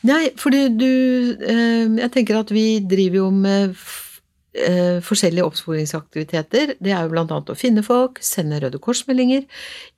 Nei, 0.06 0.22
fordi 0.38 0.66
du 0.76 0.90
eh, 1.42 1.86
Jeg 1.98 2.12
tenker 2.14 2.40
at 2.40 2.50
vi 2.54 2.80
driver 2.86 3.24
jo 3.24 3.30
med 3.34 3.76
eh, 4.56 4.98
forskjellige 5.04 5.46
oppsporingsaktiviteter. 5.46 6.76
Det 6.82 6.92
er 6.92 7.06
jo 7.06 7.18
annet 7.22 7.52
å 7.52 7.58
finne 7.58 7.84
folk, 7.86 8.20
sende 8.24 8.60
Røde 8.62 8.80
Kors-meldinger, 8.82 9.46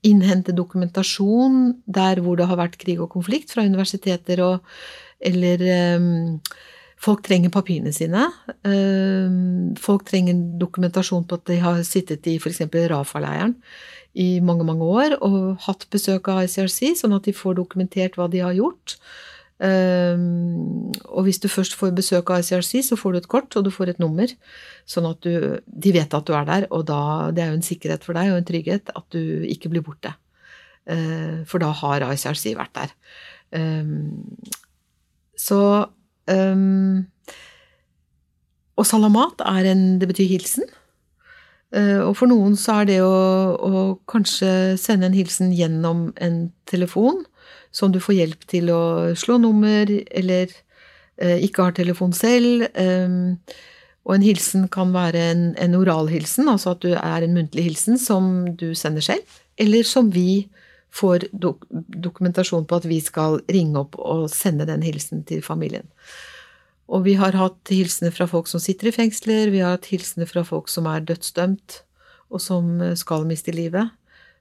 innhente 0.06 0.54
dokumentasjon 0.56 1.76
der 1.86 2.22
hvor 2.24 2.38
det 2.38 2.48
har 2.50 2.60
vært 2.60 2.78
krig 2.80 3.00
og 3.02 3.12
konflikt 3.14 3.54
fra 3.54 3.66
universiteter 3.66 4.44
og 4.44 4.74
Eller 5.18 5.62
eh, 5.66 5.98
folk 7.02 7.24
trenger 7.26 7.50
papirene 7.50 7.90
sine. 7.90 8.28
Eh, 8.62 9.32
folk 9.82 10.04
trenger 10.06 10.38
dokumentasjon 10.60 11.26
på 11.26 11.38
at 11.40 11.46
de 11.50 11.56
har 11.58 11.80
sittet 11.82 12.26
i 12.30 12.36
f.eks. 12.38 12.62
Rafa-leiren 12.70 13.56
i 14.14 14.38
mange, 14.40 14.64
mange 14.66 14.86
år 14.86 15.16
og 15.18 15.58
hatt 15.66 15.88
besøk 15.90 16.30
av 16.30 16.44
ICRC, 16.44 16.94
sånn 17.00 17.16
at 17.16 17.26
de 17.26 17.34
får 17.34 17.58
dokumentert 17.58 18.18
hva 18.18 18.28
de 18.30 18.42
har 18.46 18.54
gjort. 18.56 18.98
Um, 19.58 20.92
og 21.10 21.24
hvis 21.26 21.40
du 21.42 21.48
først 21.50 21.74
får 21.74 21.90
besøk 21.96 22.30
av 22.30 22.44
ICRC, 22.44 22.78
så 22.86 22.98
får 22.98 23.12
du 23.12 23.18
et 23.18 23.30
kort 23.30 23.56
og 23.58 23.64
du 23.66 23.72
får 23.74 23.92
et 23.92 24.02
nummer. 24.02 24.30
Sånn 24.86 25.08
at 25.08 25.20
du, 25.26 25.58
de 25.66 25.94
vet 25.94 26.14
at 26.14 26.26
du 26.28 26.34
er 26.36 26.46
der, 26.46 26.68
og 26.70 26.86
da, 26.90 27.00
det 27.34 27.42
er 27.42 27.50
jo 27.50 27.58
en 27.58 27.66
sikkerhet 27.66 28.06
for 28.06 28.18
deg 28.18 28.30
og 28.30 28.38
en 28.38 28.48
trygghet 28.48 28.94
at 28.94 29.06
du 29.14 29.44
ikke 29.50 29.72
blir 29.72 29.84
borte. 29.86 30.14
Uh, 30.88 31.42
for 31.50 31.62
da 31.62 31.72
har 31.74 32.06
ICRC 32.06 32.54
vært 32.58 32.76
der. 32.78 32.94
Um, 33.58 34.36
så 35.38 35.86
Og 38.78 38.84
salamat 38.84 39.40
er 39.48 39.70
en 39.70 39.98
Det 39.98 40.08
betyr 40.10 40.28
hilsen. 40.28 40.66
Og 41.72 42.12
for 42.16 42.28
noen 42.28 42.56
så 42.56 42.80
er 42.80 42.88
det 42.88 42.98
å, 43.00 43.08
å 43.56 43.80
kanskje 44.08 44.76
sende 44.76 45.08
en 45.08 45.16
hilsen 45.16 45.54
gjennom 45.56 46.10
en 46.20 46.36
telefon 46.68 47.22
som 47.70 47.92
du 47.92 48.00
får 48.02 48.18
hjelp 48.20 48.46
til 48.50 48.70
å 48.72 48.82
slå 49.18 49.38
nummer, 49.42 49.90
eller 50.10 50.52
eh, 51.20 51.38
ikke 51.44 51.68
har 51.68 51.76
telefon 51.76 52.14
selv. 52.16 52.66
Eh, 52.72 53.18
og 54.08 54.14
en 54.16 54.24
hilsen 54.24 54.68
kan 54.72 54.94
være 54.94 55.24
en, 55.34 55.42
en 55.60 55.76
oral 55.76 56.08
hilsen, 56.08 56.48
altså 56.48 56.72
at 56.72 56.84
du 56.84 56.94
er 56.96 57.24
en 57.24 57.36
muntlig 57.36 57.66
hilsen 57.66 58.00
som 58.00 58.48
du 58.56 58.70
sender 58.78 59.04
selv, 59.04 59.38
eller 59.60 59.84
som 59.84 60.08
vi 60.14 60.46
får 60.94 61.26
dok 61.36 61.66
dokumentasjon 61.68 62.64
på 62.64 62.78
at 62.78 62.86
vi 62.88 63.02
skal 63.04 63.42
ringe 63.52 63.76
opp 63.82 63.98
og 64.00 64.30
sende 64.32 64.64
den 64.68 64.80
hilsen 64.86 65.20
til 65.28 65.42
familien. 65.44 65.84
Og 66.88 67.04
vi 67.04 67.18
har 67.20 67.36
hatt 67.36 67.68
hilsener 67.68 68.14
fra 68.16 68.24
folk 68.30 68.48
som 68.48 68.62
sitter 68.64 68.88
i 68.88 68.94
fengsler, 68.96 69.52
vi 69.52 69.60
har 69.60 69.76
hatt 69.76 69.90
hilsener 69.92 70.30
fra 70.30 70.40
folk 70.48 70.72
som 70.72 70.88
er 70.88 71.04
dødsdømt, 71.04 71.82
og 72.32 72.40
som 72.40 72.80
skal 72.96 73.28
miste 73.28 73.52
livet. 73.52 73.92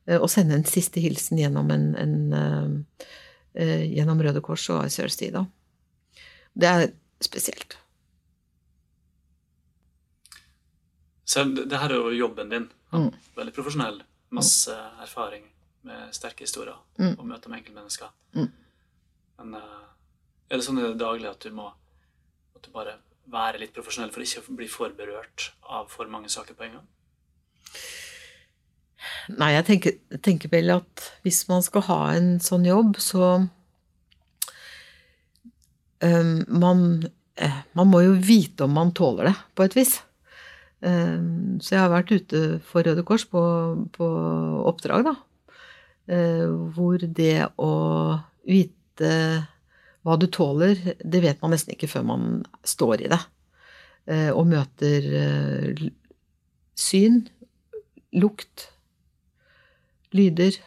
Eh, 0.07 0.19
Og 0.21 0.29
sende 0.31 0.55
en 0.55 0.65
siste 0.67 1.01
hilsen 1.03 1.37
gjennom 1.41 1.69
en, 1.73 1.87
en 1.99 2.15
eh, 2.33 3.03
eh, 3.59 3.83
gjennom 3.97 4.21
Røde 4.23 4.41
Kors 4.45 4.69
og 4.73 4.85
ICRC, 4.87 5.31
da. 5.35 5.45
Det 6.57 6.67
er 6.71 6.87
spesielt. 7.21 7.77
Så 11.27 11.43
det, 11.43 11.75
her 11.75 11.91
er 11.91 11.99
jo 11.99 12.13
jobben 12.15 12.49
din. 12.53 12.69
Mm. 12.95 13.09
Veldig 13.35 13.53
profesjonell. 13.55 13.99
Masse 14.33 14.73
erfaring 15.03 15.43
med 15.87 16.13
sterke 16.15 16.43
historier 16.47 16.75
Mm. 16.99 17.13
og 17.19 17.25
møter 17.29 17.49
med 17.51 17.59
enkeltmennesker. 17.61 18.09
Mm. 18.33 18.47
Men 19.37 19.53
eh, 19.59 19.83
er 20.49 20.57
det 20.57 20.65
sånn 20.65 20.79
i 20.79 20.85
det 20.87 20.97
daglige 20.97 21.29
at 21.35 21.43
du 21.45 21.51
må 21.53 21.67
at 22.55 22.63
du 22.65 22.71
bare 22.73 22.95
være 23.29 23.59
litt 23.61 23.73
profesjonell 23.75 24.09
for 24.11 24.23
ikke 24.23 24.41
å 24.41 24.55
bli 24.57 24.67
for 24.71 24.89
berørt 24.97 25.51
av 25.69 25.91
for 25.93 26.07
mange 26.09 26.29
saker 26.31 26.55
på 26.57 26.63
en 26.65 26.79
gang? 26.79 26.87
Nei, 29.37 29.51
jeg 29.53 29.65
tenker, 29.67 29.95
tenker 30.25 30.51
vel 30.51 30.71
at 30.73 31.05
hvis 31.25 31.43
man 31.49 31.63
skal 31.65 31.85
ha 31.89 31.99
en 32.15 32.37
sånn 32.43 32.65
jobb, 32.67 32.97
så 33.01 33.29
um, 36.01 36.33
man, 36.47 36.83
eh, 37.37 37.59
man 37.77 37.91
må 37.91 38.01
jo 38.05 38.15
vite 38.17 38.65
om 38.65 38.73
man 38.77 38.93
tåler 38.97 39.31
det, 39.31 39.35
på 39.57 39.67
et 39.67 39.77
vis. 39.77 39.97
Um, 40.81 41.57
så 41.61 41.75
jeg 41.75 41.81
har 41.83 41.93
vært 41.93 42.13
ute 42.13 42.41
for 42.65 42.85
Røde 42.85 43.05
Kors 43.05 43.25
på, 43.29 43.41
på 43.93 44.09
oppdrag, 44.69 45.11
da. 45.11 45.15
Uh, 46.07 46.71
hvor 46.73 47.01
det 47.01 47.49
å 47.59 47.71
vite 48.47 49.11
hva 50.07 50.15
du 50.15 50.29
tåler, 50.31 50.79
det 51.03 51.19
vet 51.23 51.41
man 51.43 51.51
nesten 51.51 51.73
ikke 51.75 51.89
før 51.91 52.05
man 52.07 52.27
står 52.65 53.03
i 53.03 53.11
det. 53.11 53.19
Uh, 54.07 54.31
og 54.31 54.47
møter 54.53 55.09
uh, 55.11 55.87
syn, 56.79 57.25
lukt, 58.15 58.69
lyder. 60.17 60.57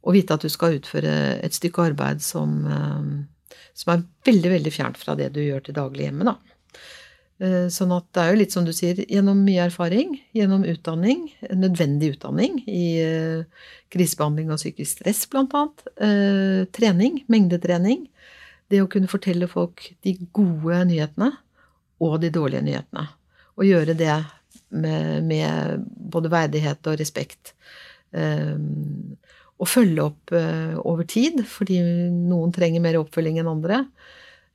Og 0.00 0.16
vite 0.16 0.34
at 0.36 0.44
du 0.44 0.50
skal 0.52 0.78
utføre 0.78 1.12
et 1.44 1.56
stykke 1.56 1.90
arbeid 1.90 2.22
som, 2.24 2.54
um, 2.66 3.10
som 3.76 3.92
er 3.94 4.06
veldig, 4.26 4.54
veldig 4.56 4.72
fjernt 4.72 5.00
fra 5.00 5.16
det 5.18 5.28
du 5.34 5.42
gjør 5.42 5.66
til 5.66 5.76
daglig 5.76 6.06
hjemme, 6.08 6.26
da. 6.30 6.36
Eh, 7.40 7.68
Sånn 7.72 7.92
at 7.96 8.06
det 8.16 8.22
er 8.22 8.32
jo 8.32 8.40
litt 8.42 8.54
som 8.54 8.66
du 8.66 8.72
sier, 8.76 9.00
gjennom 9.08 9.38
mye 9.46 9.66
erfaring, 9.68 10.18
gjennom 10.36 10.64
utdanning, 10.68 11.26
nødvendig 11.56 12.14
utdanning 12.16 12.58
i 12.68 12.86
eh, 13.00 13.68
krisebehandling 13.92 14.52
og 14.52 14.60
psykisk 14.60 14.98
stress, 14.98 15.22
blant 15.30 15.54
annet. 15.56 15.86
eh, 16.04 16.64
Trening, 16.76 17.22
mengdetrening. 17.32 18.06
Det 18.70 18.82
å 18.84 18.90
kunne 18.92 19.10
fortelle 19.10 19.48
folk 19.50 19.88
de 20.04 20.14
gode 20.36 20.84
nyhetene 20.92 21.32
og 22.00 22.20
de 22.22 22.30
dårlige 22.32 22.64
nyhetene. 22.68 23.08
Og 23.58 23.66
gjøre 23.66 23.96
det 23.98 24.12
med, 24.70 25.24
med 25.26 25.86
både 25.86 26.32
verdighet 26.32 26.90
og 26.90 27.00
respekt. 27.00 27.54
Um, 28.10 29.16
og 29.60 29.68
følge 29.68 30.04
opp 30.06 30.32
eh, 30.36 30.76
over 30.88 31.06
tid, 31.08 31.42
fordi 31.48 31.80
noen 32.10 32.52
trenger 32.54 32.82
mer 32.82 32.98
oppfølging 33.00 33.40
enn 33.40 33.50
andre. 33.50 33.82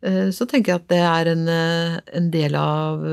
Eh, 0.02 0.32
så 0.34 0.48
tenker 0.50 0.74
jeg 0.74 0.82
at 0.82 0.88
det 0.92 1.02
er 1.06 1.32
en, 1.36 1.44
eh, 1.52 1.98
en 2.20 2.32
del 2.34 2.58
av, 2.58 3.06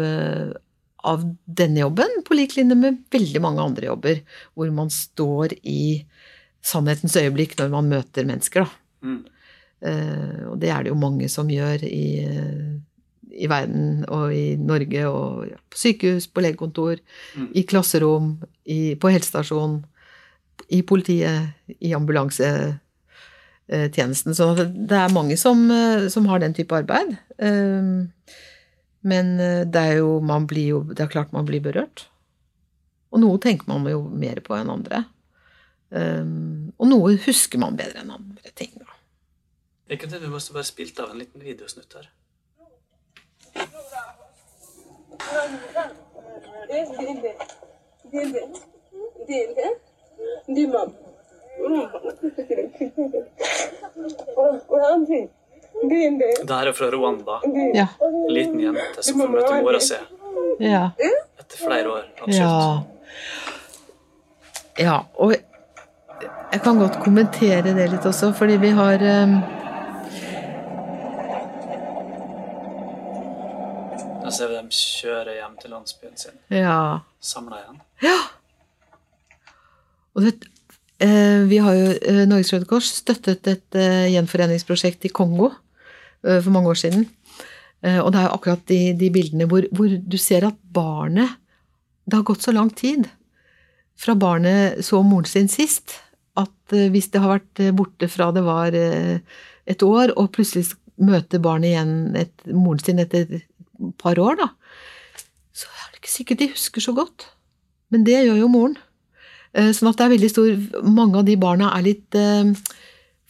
av 1.12 1.26
denne 1.44 1.84
jobben, 1.84 2.22
på 2.24 2.38
lik 2.38 2.56
linje 2.56 2.78
med 2.78 3.02
veldig 3.12 3.44
mange 3.44 3.66
andre 3.66 3.90
jobber, 3.90 4.22
hvor 4.56 4.72
man 4.72 4.92
står 4.92 5.58
i 5.60 5.84
sannhetens 6.64 7.18
øyeblikk 7.18 7.58
når 7.58 7.72
man 7.74 7.92
møter 7.92 8.28
mennesker. 8.28 8.64
Da. 8.64 8.80
Mm. 9.02 9.22
Og 10.52 10.60
det 10.62 10.68
er 10.70 10.84
det 10.84 10.92
jo 10.92 10.98
mange 11.00 11.26
som 11.26 11.48
gjør 11.50 11.82
i, 11.82 12.22
i 13.32 13.46
verden 13.48 14.04
og 14.12 14.28
i 14.34 14.56
Norge, 14.60 15.06
og 15.08 15.46
på 15.72 15.76
sykehus, 15.78 16.26
på 16.28 16.40
legekontor, 16.44 16.96
Mm. 17.36 17.48
i 17.54 17.62
klasserom, 17.64 18.42
i, 18.66 18.94
på 18.94 19.08
helsestasjon, 19.10 19.84
i 20.70 20.82
politiet, 20.82 21.48
i 21.80 21.92
ambulansetjenesten. 21.96 24.34
Så 24.34 24.54
det 24.68 24.92
er 24.98 25.08
mange 25.14 25.36
som, 25.40 25.70
eh, 25.70 26.08
som 26.08 26.26
har 26.26 26.38
den 26.40 26.52
type 26.54 26.74
arbeid. 26.76 27.16
Eh, 27.38 28.06
Men 29.04 29.40
eh, 29.40 29.64
det 29.64 29.76
er 29.82 29.96
jo, 29.98 30.20
man 30.20 30.46
blir 30.46 30.66
jo 30.68 30.82
Det 30.84 31.00
er 31.00 31.08
klart 31.10 31.32
man 31.32 31.44
blir 31.44 31.60
berørt. 31.60 32.06
Og 33.12 33.18
noe 33.20 33.36
tenker 33.38 33.66
man 33.66 33.84
jo 33.90 34.02
mer 34.08 34.36
på 34.40 34.54
enn 34.54 34.70
andre. 34.70 35.04
Eh, 35.90 36.22
Og 36.78 36.86
noe 36.88 37.16
husker 37.26 37.58
man 37.58 37.76
bedre 37.76 38.00
enn 38.04 38.10
andre 38.14 38.50
ting, 38.54 38.70
da. 38.78 38.84
Jeg 39.90 39.98
kunne 40.00 40.12
tenke 40.12 40.28
meg 40.30 40.40
å 40.40 40.52
bare 40.54 40.64
spilt 40.64 41.00
av 41.00 41.10
en 41.10 41.18
liten 41.18 41.40
videosnutt 41.42 41.92
her. 41.94 42.08
Dinde. 49.28 49.68
Dimam. 50.46 50.92
Det 56.46 56.54
her 56.54 56.66
er 56.66 56.72
fra 56.72 56.90
Rwanda. 56.90 57.40
Ja. 57.74 57.86
En 58.00 58.34
liten 58.34 58.60
jente 58.60 59.02
som 59.02 59.20
får 59.20 59.28
møte 59.28 59.62
mora 59.62 59.80
si 59.80 59.94
Ja. 60.58 60.90
etter 61.40 61.56
flere 61.58 61.88
år. 61.90 62.04
Absolutt. 62.20 62.38
Ja. 62.38 62.82
ja. 64.84 64.98
Og 65.14 65.34
jeg 66.52 66.62
kan 66.62 66.78
godt 66.78 67.00
kommentere 67.04 67.72
det 67.74 67.88
litt 67.90 68.06
også, 68.06 68.32
fordi 68.36 68.56
vi 68.62 68.70
har 68.76 69.02
eh, 69.02 69.61
Da 74.72 74.76
ser 74.78 75.24
vi 75.26 75.26
dem 75.26 75.26
kjøre 75.26 75.32
hjem 75.36 75.56
til 75.60 75.70
landsbyen 75.74 76.16
sin. 76.16 76.36
Ja. 76.48 77.00
Samla 77.20 77.58
igjen. 77.60 77.80
Og 80.16 80.22
det, 80.24 80.32
eh, 81.00 81.42
vi 81.48 81.58
har 81.60 81.74
jo 81.76 81.90
eh, 82.00 82.22
Norges 82.28 82.52
Røde 82.54 82.68
Kors 82.70 82.88
støttet 83.02 83.46
et 83.52 83.76
eh, 83.76 84.08
gjenforeningsprosjekt 84.14 85.04
i 85.04 85.12
Kongo 85.12 85.50
eh, 86.24 86.40
for 86.40 86.50
mange 86.52 86.68
år 86.72 86.80
siden. 86.80 87.04
Eh, 87.82 87.98
Og 88.00 88.12
det 88.12 88.20
er 88.22 88.28
jo 88.30 88.36
akkurat 88.38 88.64
de, 88.68 88.80
de 88.96 89.10
bildene 89.12 89.48
hvor, 89.50 89.66
hvor 89.72 89.88
du 89.92 90.16
ser 90.16 90.46
at 90.48 90.56
barnet 90.72 91.28
Det 92.06 92.16
har 92.16 92.24
gått 92.24 92.42
så 92.42 92.52
lang 92.52 92.70
tid 92.74 93.06
fra 93.96 94.14
barnet 94.16 94.80
så 94.84 95.02
moren 95.04 95.28
sin 95.28 95.48
sist, 95.52 95.98
at 96.36 96.72
eh, 96.72 96.88
hvis 96.90 97.10
det 97.12 97.20
har 97.20 97.36
vært 97.36 97.60
borte 97.76 98.08
fra 98.08 98.32
det 98.32 98.42
var 98.42 98.72
et 98.74 99.82
år, 99.82 100.16
og 100.16 100.32
plutselig 100.32 100.72
møter 100.96 101.38
barnet 101.38 101.70
igjen 101.74 102.16
et, 102.16 102.32
moren 102.50 102.80
sin 102.82 102.98
etter 102.98 103.28
et 103.28 103.44
par 103.98 104.18
år, 104.18 104.36
da, 104.40 104.48
er 106.08 106.24
ikke 106.24 106.38
de 106.40 106.50
husker 106.54 106.84
så 106.84 106.94
godt. 106.96 107.26
Men 107.92 108.06
det 108.06 108.22
gjør 108.24 108.40
jo 108.42 108.50
moren. 108.52 108.78
Eh, 109.52 109.70
Sånn 109.76 109.90
at 109.90 109.98
det 110.00 110.06
er 110.06 110.14
veldig 110.14 110.30
stor 110.32 110.86
Mange 110.88 111.20
av 111.20 111.26
de 111.28 111.36
barna 111.36 111.72
er 111.76 111.84
litt 111.84 112.16
eh, 112.16 112.52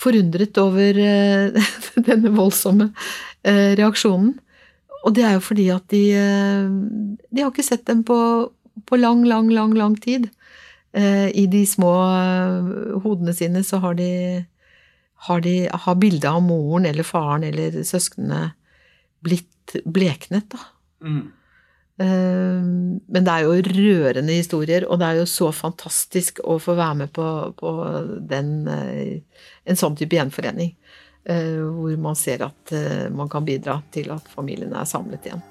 forundret 0.03 0.59
over 0.63 0.99
eh, 1.03 1.73
denne 2.09 2.33
voldsomme 2.35 2.93
reaksjonen. 3.43 4.37
Og 5.03 5.17
det 5.17 5.25
er 5.27 5.33
jo 5.35 5.43
fordi 5.43 5.65
at 5.75 5.89
de 5.91 6.03
De 7.27 7.43
har 7.43 7.51
ikke 7.51 7.67
sett 7.67 7.83
dem 7.89 8.05
på, 8.07 8.17
på 8.87 8.99
lang, 9.01 9.25
lang, 9.27 9.51
lang, 9.51 9.75
lang 9.75 9.97
tid. 9.99 10.29
I 10.95 11.47
de 11.51 11.63
små 11.67 11.91
hodene 13.03 13.33
sine 13.35 13.65
så 13.67 13.81
har 13.83 13.97
de 13.99 14.13
har, 15.27 15.41
de, 15.41 15.69
har 15.71 15.99
bildet 15.99 16.29
av 16.31 16.43
moren 16.45 16.87
eller 16.87 17.07
faren 17.07 17.47
eller 17.47 17.83
søsknene 17.87 18.53
blitt 19.23 19.77
bleknet, 19.87 20.49
da. 20.51 20.65
Eh, 21.07 21.23
Men 22.01 23.27
det 23.27 23.33
er 23.33 23.45
jo 23.45 23.59
rørende 23.77 24.33
historier, 24.33 24.87
og 24.89 24.99
det 25.01 25.09
er 25.09 25.21
jo 25.21 25.27
så 25.29 25.51
fantastisk 25.55 26.41
å 26.45 26.57
få 26.63 26.75
være 26.79 27.03
med 27.03 27.13
på, 27.15 27.27
på 27.59 27.73
den, 28.31 28.55
eh, 28.69 29.43
en 29.69 29.79
sånn 29.79 29.97
type 29.99 30.17
gjenforening. 30.17 30.75
eh, 31.25 31.61
Hvor 31.61 31.99
man 32.01 32.17
ser 32.17 32.43
at 32.49 32.73
eh, 32.73 33.09
man 33.13 33.29
kan 33.29 33.45
bidra 33.45 33.83
til 33.93 34.11
at 34.11 34.27
familiene 34.33 34.81
er 34.81 34.89
samlet 34.89 35.29
igjen. 35.29 35.45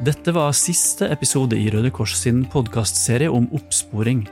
Dette 0.00 0.32
var 0.32 0.52
siste 0.56 1.10
episode 1.12 1.56
i 1.60 1.68
Røde 1.70 1.90
Kors 1.92 2.14
sin 2.16 2.46
podkastserie 2.48 3.28
om 3.28 3.48
oppsporing. 3.52 4.26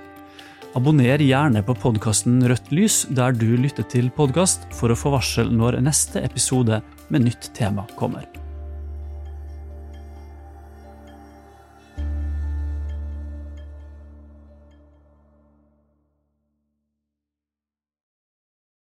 Abonner 0.76 1.20
gjerne 1.20 1.62
på 1.64 1.76
podkasten 1.76 2.40
Rødt 2.48 2.72
lys 2.72 3.02
der 3.12 3.36
du 3.36 3.56
lytter 3.56 3.84
til 3.88 4.08
podkast, 4.16 4.68
for 4.72 4.92
å 4.92 4.98
få 4.98 5.12
varsel 5.16 5.52
når 5.52 5.80
neste 5.84 6.24
episode 6.24 6.82
med 7.08 7.24
nytt 7.28 7.52
tema 7.56 7.86
kommer. 7.96 8.24